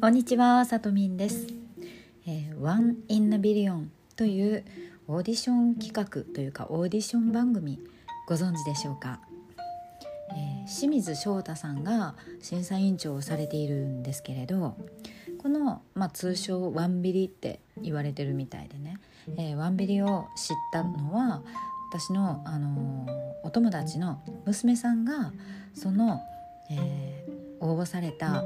[0.00, 1.48] こんにちは、さとみんです。
[2.24, 4.64] えー、One in a Billion という
[5.08, 7.80] オーディション企画というかオーディション番組
[8.28, 9.18] ご存知でしょうか、
[10.30, 14.76] えー、清水翔太さんが審査委員長をされているんですけれど
[15.42, 19.00] この、まあ、通称ワンビリって言われてるみたいでね、
[19.36, 21.42] えー、ワンビリを知ったのは
[21.90, 25.32] 私の、あのー、お友達の娘さんが
[25.74, 26.20] その、
[26.70, 28.44] えー、応募された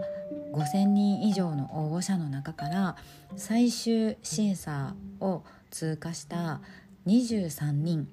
[0.53, 2.97] 5,000人以上の応募者の中から
[3.37, 6.61] 最終審査を通過した
[7.07, 8.09] 23人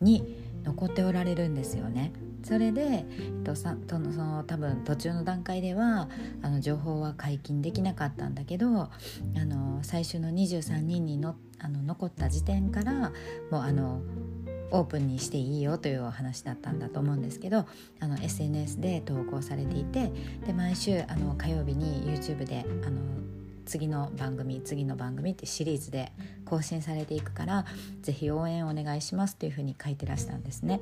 [0.00, 2.12] に残っておられるんですよね。
[2.44, 3.04] それで、え
[3.40, 6.08] っと、さとのその多分途中の段階では
[6.40, 8.90] あの情報は解禁できなかったんだけどあ
[9.44, 13.10] の最終の23人にのあの残った時点から
[13.50, 14.00] もうあの
[14.70, 17.66] オープンにしていいよというお話だったんだと思うんですけど
[18.00, 20.10] あの SNS で投稿されていて
[20.46, 23.00] で毎週あの火曜日に YouTube であの
[23.64, 26.12] 次の番組次の番組ってシリーズで
[26.44, 27.66] 更新されていくから
[28.02, 30.80] 是非応援お願いしますというふうに書いてらしたんですね。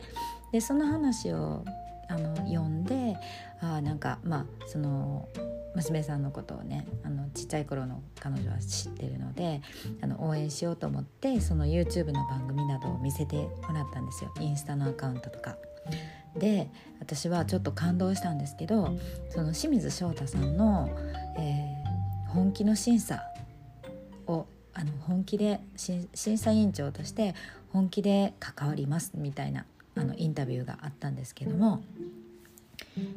[0.53, 1.65] でその話を
[2.09, 3.17] あの読んで
[3.61, 5.29] あなんかまあその
[5.77, 9.61] 娘さんのことをねあのちっちゃい頃の彼女は知ってるので
[10.01, 15.57] あの応援しようと思ってその YouTube の番組などを見せてもらったんですよインスタのアカウントとか。
[16.37, 18.99] で私はちょっと感動したんですけど
[19.31, 20.91] その清水翔太さんの、
[21.39, 23.23] えー、本気の審査
[24.27, 27.35] をあの本気で審査委員長として
[27.73, 31.83] 本気で関わりますみたいなあのインタビューがあったんですけども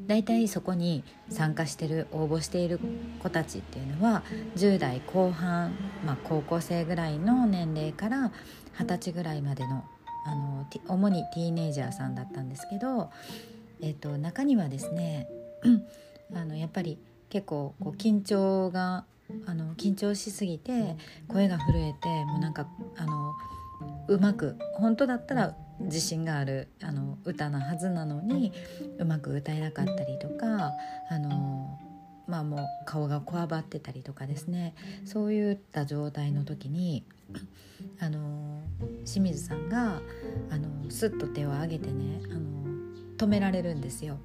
[0.08, 2.80] 大体そこに参加してる応募している
[3.22, 4.24] 子たちっていうのは
[4.58, 5.74] 10代後半、
[6.06, 8.32] まあ、高校生ぐらいの年齢から
[8.78, 9.86] 二十歳ぐらいまでの
[10.26, 13.10] あの主にティーネイジャーさんだったんですけど、
[13.82, 15.28] えーと、中にはですね
[16.36, 17.00] あのやっぱり
[17.30, 19.06] 結構こう緊張が
[19.46, 23.34] あの緊張しすぎて声が震えてもうなんかあの
[24.08, 28.52] うまく本当だったら自信があるあの歌なはずなのに
[28.98, 30.74] うまく歌えなかったりとか
[31.10, 31.80] あの
[32.28, 34.76] まあもう顔がこわばってたりとかですね
[35.06, 37.04] そういった状態の時に
[38.00, 38.62] あの
[39.06, 40.02] 清水さんが
[40.50, 42.40] あのスッと手を挙げてねあの
[43.18, 44.18] 止められるんですよ。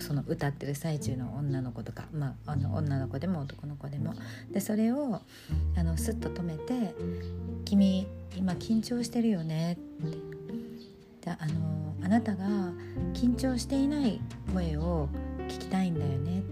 [0.00, 4.14] その歌ってる最中の女の子とか、まあ、あの女の子でも男の子でも
[4.52, 5.20] でそれを
[5.76, 6.94] あのスッと止めて
[7.64, 9.72] 「君今緊張してるよね」
[10.06, 10.37] って
[11.28, 12.46] であのあなたが
[13.12, 14.20] 緊張していない
[14.54, 15.08] 声を
[15.48, 16.42] 聞きたいんだよね。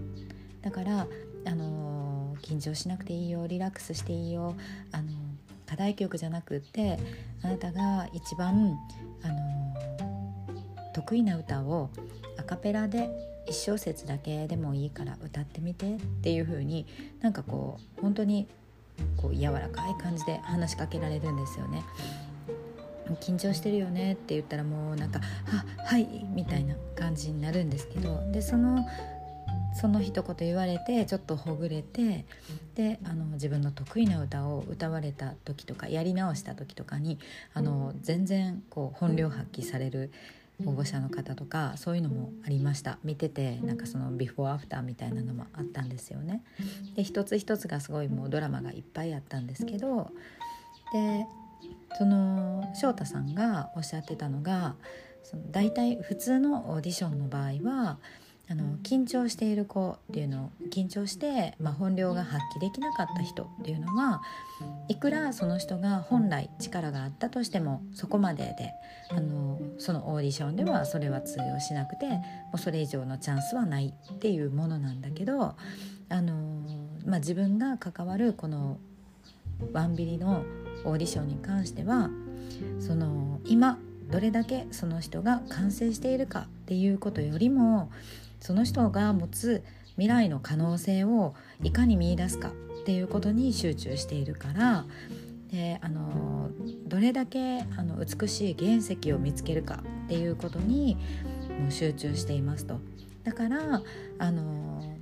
[0.61, 1.07] だから
[1.45, 3.47] あの緊張しなくていいよ。
[3.47, 4.55] リラックスしていいよ。
[4.91, 5.09] あの
[5.65, 6.99] 課題曲じゃなくって
[7.41, 8.77] あなたが一番
[9.23, 9.33] あの
[10.93, 11.89] 得意な歌を
[12.37, 13.09] アカペラで
[13.47, 16.85] 1小節だけでもいいから歌ってみてっていう風に
[17.21, 18.47] なんかこう本当に
[19.15, 21.83] こう柔らかい感じで話しかけられるんですよね。
[23.15, 28.85] 緊張してるよねって言ったらもうなんか「ははい」みたいな感じになるんですけどでその
[29.73, 32.25] その一言言われてちょっとほぐれて
[32.73, 37.19] であの自分の得意な歌を歌われた時とかやり直した時とかに
[37.53, 40.11] あの全然こう本領発揮される
[40.65, 46.41] 保護者の方とかそういうのもありました見ててなんかそのビフォーアフターみたいなのもあったんですよね。
[46.95, 50.11] で一つ一つがすごいもうドラマがいっぱいあったんですけど
[50.93, 51.27] で
[51.97, 54.75] その翔太さんがおっしゃってたのが
[55.23, 57.97] その大体普通のオーディションの場合は
[58.49, 64.21] あの緊張している子っていうのを緊張して、まあ、本領が発揮できなかった人っていうのは
[64.87, 68.71] いくらその人が本来力があったとしてもそこまでで
[69.09, 72.21] あのそのオーディションではそれは通用しなくても
[72.53, 75.55] うそれ以上のチャンスはないっていうものなんだけど
[76.09, 76.61] あの、
[77.05, 78.77] まあ、自分が関わるこの
[79.73, 80.45] ワンビリの
[80.85, 82.09] オーディションに関しては
[82.79, 83.77] その今
[84.09, 87.91] どれだけその人が完成しているかっていうことよりも
[88.39, 89.63] その人が持つ
[89.95, 91.33] 未来の可能性を
[91.63, 92.51] いかに見いだすかっ
[92.85, 94.85] ていうことに集中しているから
[95.51, 96.49] であの
[96.87, 100.97] どれだけあの美しい原石を見つけるかっていうことに
[101.59, 102.79] もう集中していますと。
[103.23, 103.81] だから
[104.19, 104.95] あの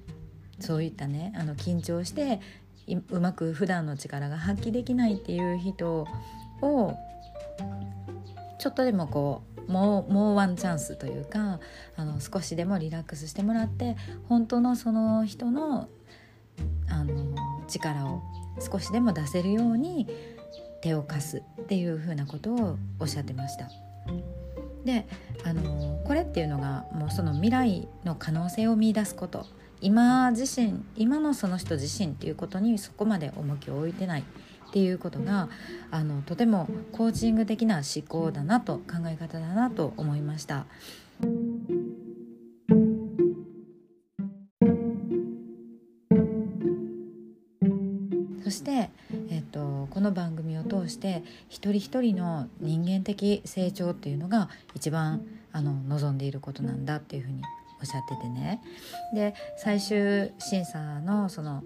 [0.60, 2.40] そういったねあの緊張して
[2.88, 6.08] うまく普段の力が発揮できないっていう人
[6.62, 6.98] を
[8.60, 11.60] ちょっとでもこうもうもうワンチャンスというか
[11.96, 13.96] あの少しでもリラックスしてもらって
[14.30, 15.90] 本当のその人の
[16.88, 17.36] あの
[17.68, 18.22] 力を
[18.60, 20.08] 少しでも出せるように
[20.82, 23.70] 手を貸すっていうふうなことをおっしゃってました。
[24.86, 25.08] で
[25.44, 29.48] あのこれっていうのがもうその未来の可能性を見いだすこと
[29.86, 35.48] 今自身今のその人自身っていうことにそこまで重きを置いてないっていうことが
[35.92, 40.66] あのとてもコーチング的な思考だなと考え方だなと思いました。
[48.44, 48.90] そして、
[49.30, 57.44] えっと、この番組を通して一人一人の人間的成長っていうのが一番あの望んでいることなんだっていうふうに
[57.86, 58.62] っしゃっててね
[59.14, 61.64] で最終審査のその、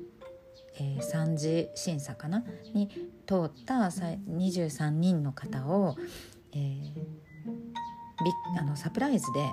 [0.80, 2.44] えー、3次審査かな？
[2.74, 2.90] に
[3.26, 5.96] 通った23人の方を、
[6.54, 6.94] えー、
[8.60, 9.52] あのサプライズで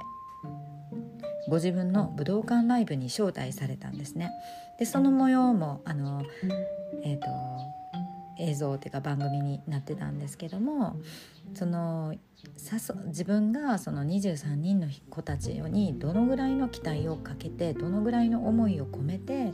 [1.49, 4.31] ご自分の武道館ライブに招待されたんですね。
[4.79, 6.23] でその模様もあの、
[7.03, 7.27] えーと、
[8.39, 10.97] 映像っていうか番組になってたんですけども
[11.55, 12.15] その
[12.67, 19.53] さそ自分がその23人の子たちにどのぐらいの期待をかけてどのぐらいの思いを込めて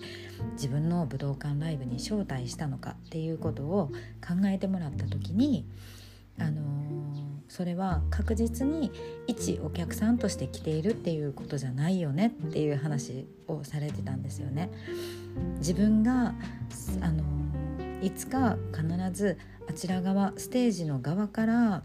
[0.54, 3.92] 自分の武道館ライブに招待したのかっていうことを
[4.26, 5.66] 考えてもらった時に
[6.38, 6.62] あのー、
[7.48, 8.90] それは確実に
[9.26, 14.70] 一お客さんとして来ているっていうことじゃないよねっていう話をされてたんですよね。
[15.58, 16.34] 自分が
[17.02, 19.36] あのー、いつか必ず
[19.68, 21.82] あちら側ステージの側から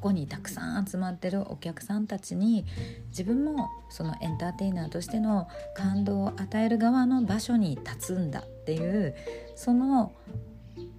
[0.00, 2.64] ここにたくさん集まってるお客さんたちに
[3.10, 9.14] 自分もそのエンターテイナーとしての感動を与える側の場所に立つんだっていう
[9.56, 10.12] その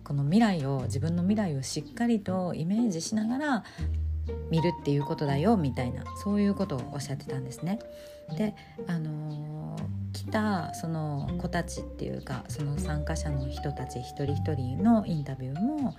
[0.03, 3.63] この未来を自分の未来をしっかりとイメージしながら
[4.49, 7.79] 見るっていうことだよみたいなそういうことをおっしゃってたんですね。
[8.37, 8.55] で
[8.87, 9.81] あのー、
[10.13, 15.95] 来たその子たちっていうかその参加者の人たち一人一人のインタビューも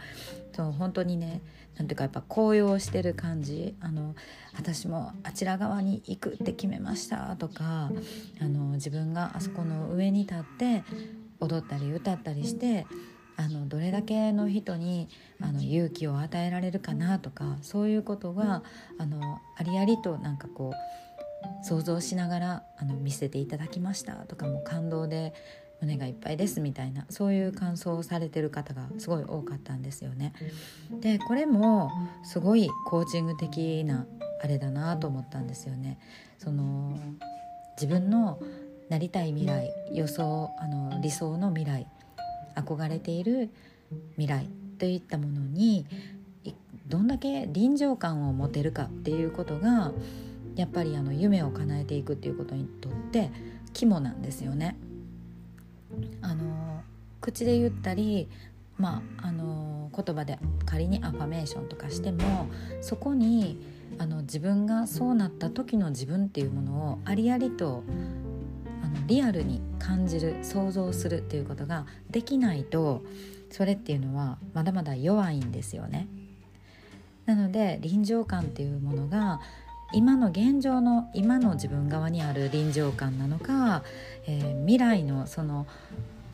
[0.55, 1.43] そう本当にね
[1.77, 4.15] なんていうかやっぱ高揚してる感じあの
[4.57, 7.91] 私もあちら側に行くって決めましたとか
[8.41, 10.85] あの自分があそこの上に立って
[11.41, 12.87] 踊ったり歌ったりして
[13.37, 15.09] あのどれだけの人に
[15.41, 18.63] あの勇気を与えられるかなとかそういうことが
[18.99, 25.33] あのありありとなんかこう想像しながらあの見せていただきましたとかも感動で
[25.81, 30.33] 胸がいっぱいですみたいなそういう感想をされてる方がすごい多かったんですよね。
[31.01, 31.91] でこれも
[32.23, 34.07] すごいコーチング的な
[34.43, 35.99] あれだなと思ったんですよね。
[36.39, 36.97] その
[37.77, 38.39] 自分の
[38.89, 41.87] なりたい未来予想あの理想の未来
[42.57, 43.51] 憧れている
[44.17, 45.87] 未来といったものに
[46.89, 49.93] どんだけ臨場感を持てるかっていうことが
[50.57, 53.31] やっぱりあの夢を叶えていくっていうことにとって
[53.73, 54.77] 肝なんですよね。
[56.21, 56.83] あの
[57.21, 58.29] 口で言ったり、
[58.77, 62.49] まあ、あの言葉で仮にアファメーションとかしても
[62.81, 63.59] そこに
[63.99, 67.85] あの自分がそうなった時の自分っていうものをありありと
[69.07, 73.03] リアルに感じる想像するっていうことができないと
[73.51, 76.09] それっていうのはまだまだ弱いんですよね。
[77.27, 79.41] なので臨場感っていうものが
[79.93, 83.85] 今の現状の今の自分側にある臨場感なのか、
[84.27, 85.67] えー、未来のその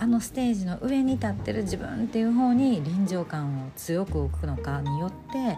[0.01, 5.57] あのステージの上に立ってる自分っていう方に臨場感を強く置くのかによって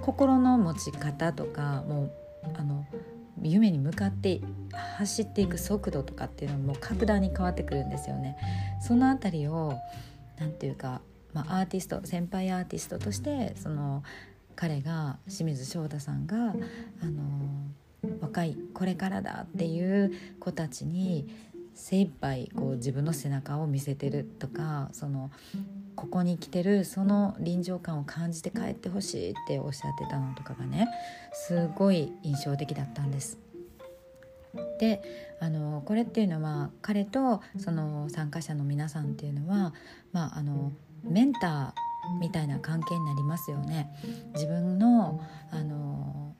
[0.00, 2.12] 心の持ち方とかもう
[2.54, 2.86] あの
[3.42, 4.40] 夢に向かって
[4.96, 8.36] 走っていく速度とかっていうのも格段に変わってくるんですよね。
[8.80, 9.74] そのあたりを
[10.38, 11.00] なんていうか、
[11.32, 14.02] まあ、アーティスト先輩アーティストとしてその
[14.56, 17.22] 彼が清水翔太さんがあの
[18.20, 21.26] 若いこれからだっていう子たちに
[21.74, 25.30] 精一杯こう自分の背中を見せてるとかその
[25.96, 30.88] ここに来てるその臨場感を感じて帰ってほしいっておっしゃってたのとかがね
[31.32, 33.38] すごい印象的だったんです。
[34.78, 35.02] で
[35.40, 39.74] あのこれっていうのは彼とその参加者の皆さんっていうのは、
[40.12, 40.72] まあ、あの
[41.02, 43.90] メンターみたいな関係になりますよね。
[44.34, 45.20] 自分の
[45.50, 46.34] あの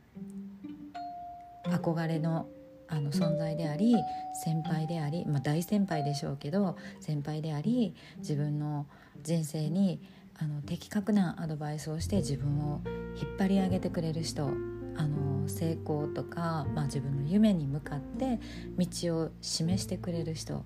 [1.64, 2.46] 憧れの
[2.94, 3.96] あの存在であり
[4.44, 8.86] 先輩であり、まあ、大先輩でしょうけど先輩であり自分の
[9.22, 10.00] 人生に
[10.38, 12.80] あの的確なアドバイスをして自分を
[13.16, 14.48] 引っ張り上げてくれる人
[14.96, 18.38] あの成功とか、まあ、自分の夢に向かって
[18.78, 18.86] 道
[19.18, 20.64] を示してくれる人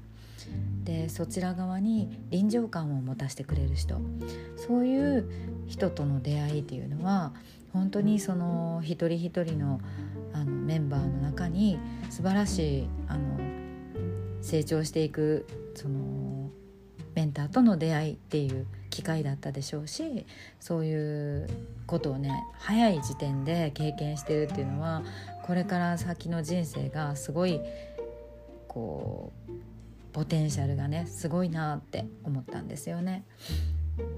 [0.84, 4.00] でそちら側に臨場感を持たせてくれる人。
[4.56, 5.28] そういう
[5.66, 7.32] 人との出会いっていうのは
[7.72, 9.80] 本当にその一人一人の
[10.32, 11.78] あのメンバーの中に
[12.10, 13.38] 素晴らしいあの
[14.40, 16.50] 成長していくその
[17.14, 20.26] メンターとの出会いっていう機会だったでしょうし
[20.60, 21.48] そういう
[21.86, 25.02] ことをね早い時点で経験してるっていうのは
[25.44, 27.60] これから先の人生がすごい
[28.68, 29.52] ここう
[30.12, 33.24] ポテンシャルがねすごいなって思ったんですよね。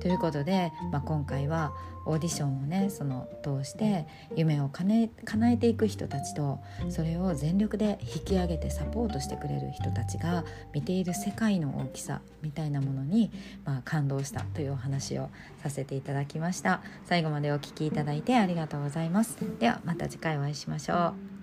[0.01, 1.73] ということで、まあ、今回は
[2.07, 13.31] オーディションをねその通して夢をかね叶えていく人たちとそれを全力で引き上げてサポートしてくれる人たちが見ている世界の大きさみたいなものに、
[13.65, 15.31] まあ、感動したというお話を
[15.63, 16.81] させていただきました。
[17.05, 19.39] 最後までお聴きいただいてありがとうございます。
[19.59, 21.40] ではまた次回お会いしましょう。